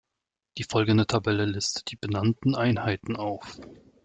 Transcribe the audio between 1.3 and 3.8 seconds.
listet die benannten Einheiten auf.